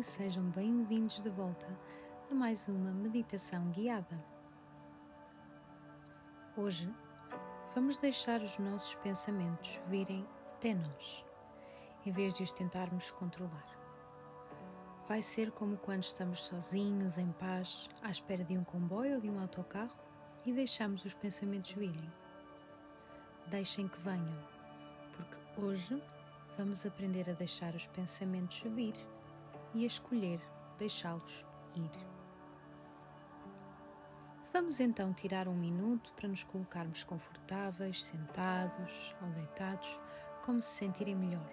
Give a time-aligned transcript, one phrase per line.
[0.00, 1.68] e sejam bem-vindos de volta
[2.30, 4.18] a mais uma meditação guiada.
[6.56, 6.90] Hoje
[7.74, 11.22] vamos deixar os nossos pensamentos virem até nós,
[12.06, 13.66] em vez de os tentarmos controlar.
[15.06, 19.28] Vai ser como quando estamos sozinhos, em paz, à espera de um comboio ou de
[19.28, 19.98] um autocarro
[20.46, 22.10] e deixamos os pensamentos virem.
[23.48, 24.48] Deixem que venham,
[25.12, 26.02] porque hoje
[26.56, 28.94] vamos aprender a deixar os pensamentos vir
[29.74, 30.40] e a escolher
[30.78, 31.44] deixá-los
[31.76, 32.10] ir.
[34.52, 40.00] Vamos então tirar um minuto para nos colocarmos confortáveis, sentados ou deitados,
[40.42, 41.48] como se sentirem melhor.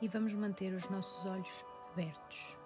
[0.00, 2.56] E vamos manter os nossos olhos abertos.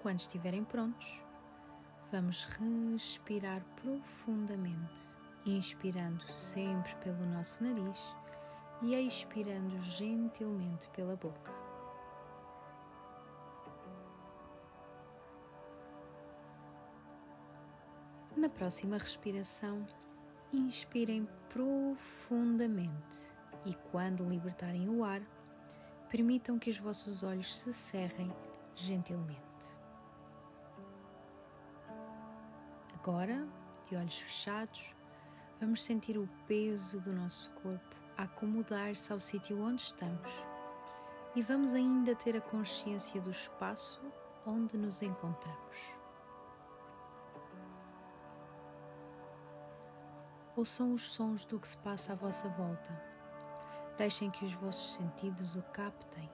[0.00, 1.22] Quando estiverem prontos,
[2.10, 8.16] vamos respirar profundamente, inspirando sempre pelo nosso nariz
[8.84, 11.50] e expirando gentilmente pela boca.
[18.36, 19.86] Na próxima respiração,
[20.52, 25.22] inspirem profundamente e, quando libertarem o ar,
[26.10, 28.30] permitam que os vossos olhos se cerrem
[28.74, 29.40] gentilmente.
[32.92, 33.48] Agora,
[33.88, 34.94] de olhos fechados,
[35.58, 40.44] vamos sentir o peso do nosso corpo acomodar-se ao sítio onde estamos
[41.34, 44.00] e vamos ainda ter a consciência do espaço
[44.46, 45.96] onde nos encontramos.
[50.56, 53.02] Ouçam os sons do que se passa à vossa volta.
[53.96, 56.30] Deixem que os vossos sentidos o captem,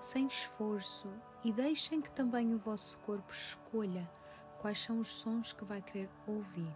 [0.00, 1.12] sem esforço,
[1.44, 4.10] e deixem que também o vosso corpo escolha
[4.58, 6.74] quais são os sons que vai querer ouvir.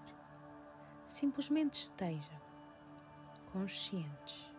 [1.06, 2.41] Simplesmente esteja
[3.52, 4.50] conscientes.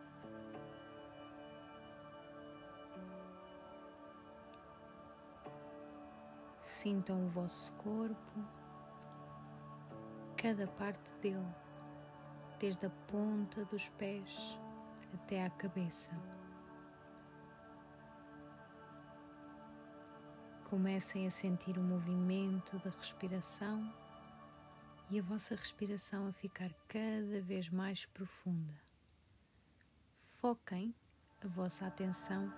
[6.59, 8.45] Sintam o vosso corpo,
[10.37, 11.55] cada parte dele,
[12.59, 14.59] desde a ponta dos pés
[15.13, 16.11] até à cabeça.
[20.69, 24.02] Comecem a sentir o movimento da respiração
[25.13, 28.73] e a vossa respiração a ficar cada vez mais profunda.
[30.41, 30.91] Foquem
[31.45, 32.51] a vossa atenção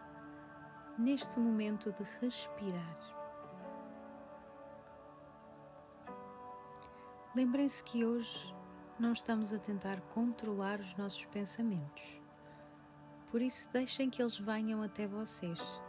[0.98, 2.98] neste momento de respirar.
[7.36, 8.56] Lembrem-se que hoje
[8.98, 12.22] não estamos a tentar controlar os nossos pensamentos.
[13.32, 15.82] Por isso, deixem que eles venham até vocês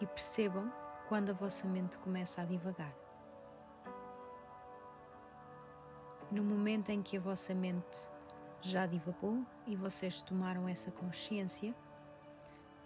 [0.00, 0.72] e percebam
[1.08, 3.07] quando a vossa mente começa a divagar.
[6.30, 8.08] No momento em que a vossa mente
[8.60, 11.74] já divagou e vocês tomaram essa consciência,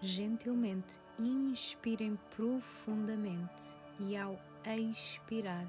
[0.00, 3.62] gentilmente inspirem profundamente
[3.98, 5.66] e ao expirar,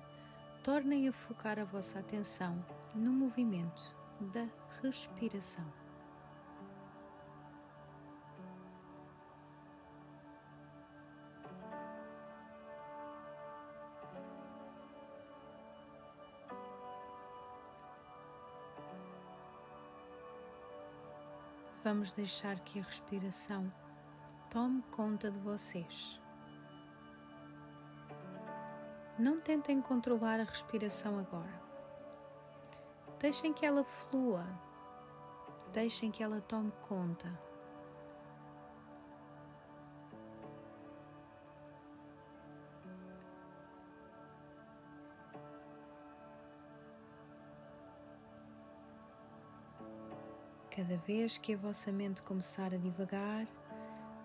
[0.63, 2.63] tornem a focar a vossa atenção
[2.93, 4.47] no movimento da
[4.81, 5.82] respiração.
[21.83, 23.69] Vamos deixar que a respiração
[24.49, 26.17] tome conta de vocês.
[29.19, 31.61] Não tentem controlar a respiração agora.
[33.19, 34.45] Deixem que ela flua.
[35.73, 37.37] Deixem que ela tome conta.
[50.75, 53.45] Cada vez que a vossa mente começar a divagar,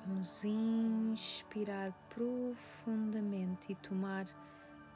[0.06, 4.26] vamos inspirar profundamente e tomar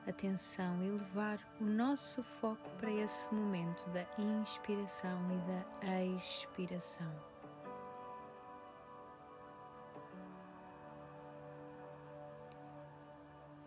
[0.08, 7.12] atenção e levar o nosso foco para esse momento da inspiração e da expiração.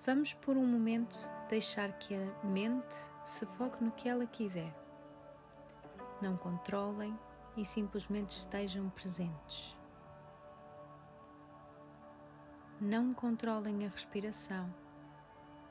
[0.03, 1.15] Vamos por um momento
[1.47, 4.73] deixar que a mente se foque no que ela quiser.
[6.19, 7.15] Não controlem,
[7.57, 9.77] e simplesmente estejam presentes.
[12.79, 14.73] Não controlem a respiração,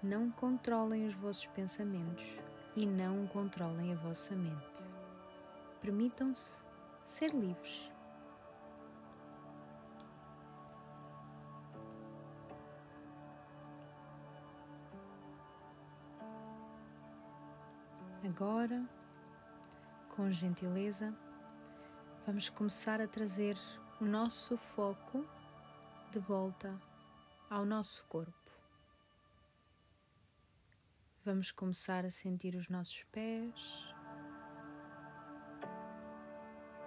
[0.02, 2.40] não controlem os vossos pensamentos
[2.74, 4.82] e não controlem a vossa mente.
[5.80, 6.64] Permitam-se
[7.04, 7.92] ser livres.
[18.24, 18.82] Agora,
[20.08, 21.14] com gentileza,
[22.26, 23.58] vamos começar a trazer
[24.00, 25.26] o nosso foco
[26.10, 26.74] de volta
[27.50, 28.32] ao nosso corpo.
[31.22, 33.94] Vamos começar a sentir os nossos pés,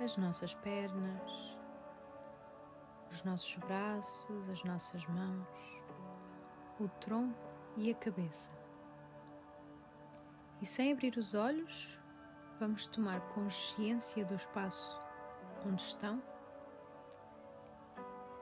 [0.03, 1.57] as nossas pernas,
[3.11, 5.81] os nossos braços, as nossas mãos,
[6.79, 8.49] o tronco e a cabeça.
[10.59, 11.99] E sem abrir os olhos,
[12.59, 15.06] vamos tomar consciência do espaço
[15.67, 16.21] onde estão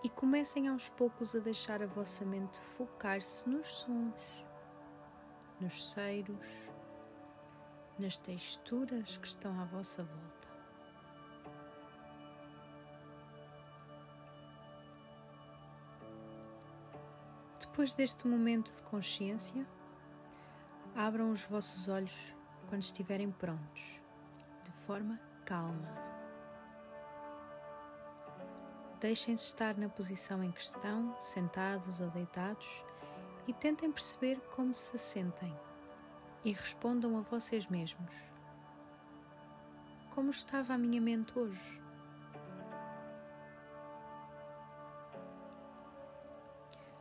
[0.04, 4.46] e comecem aos poucos a deixar a vossa mente focar-se nos sons
[5.60, 6.70] nos cheiros,
[7.98, 10.48] nas texturas que estão à vossa volta.
[17.60, 19.66] Depois deste momento de consciência,
[20.96, 22.34] abram os vossos olhos
[22.68, 24.02] quando estiverem prontos,
[24.64, 26.15] de forma calma.
[29.00, 32.66] Deixem-se estar na posição em que estão, sentados ou deitados
[33.48, 35.54] e tentem perceber como se sentem
[36.44, 38.14] e respondam a vocês mesmos.
[40.12, 41.82] Como estava a minha mente hoje?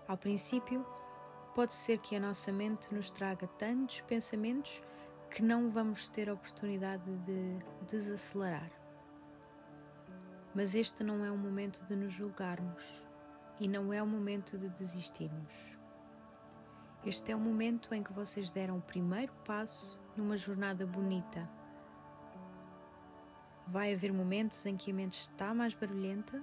[0.09, 0.85] Ao princípio,
[1.55, 4.83] pode ser que a nossa mente nos traga tantos pensamentos
[5.31, 8.84] que não vamos ter a oportunidade de desacelerar.
[10.55, 13.05] Mas este não é o momento de nos julgarmos
[13.59, 15.77] e não é o momento de desistirmos.
[17.05, 21.49] Este é o momento em que vocês deram o primeiro passo numa jornada bonita.
[23.67, 26.43] Vai haver momentos em que a mente está mais barulhenta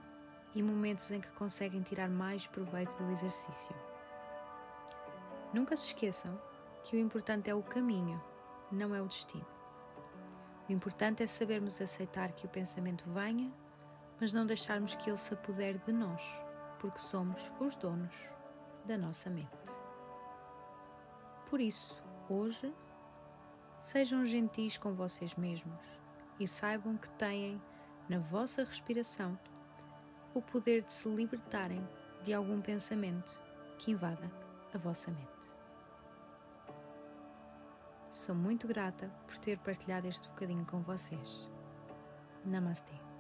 [0.54, 3.76] e momentos em que conseguem tirar mais proveito do exercício.
[5.54, 6.40] Nunca se esqueçam
[6.84, 8.22] que o importante é o caminho,
[8.72, 9.46] não é o destino.
[10.68, 13.52] O importante é sabermos aceitar que o pensamento venha,
[14.22, 16.44] mas não deixarmos que ele se apodere de nós,
[16.80, 18.36] porque somos os donos
[18.86, 19.50] da nossa mente.
[21.50, 22.72] Por isso, hoje,
[23.80, 25.84] sejam gentis com vocês mesmos
[26.40, 27.60] e saibam que têm
[28.08, 29.38] na vossa respiração
[30.36, 31.86] o poder de se libertarem
[32.24, 33.42] de algum pensamento
[33.80, 34.32] que invada
[34.72, 35.32] a vossa mente.
[38.08, 41.50] Sou muito grata por ter partilhado este bocadinho com vocês.
[42.46, 43.11] Namastê.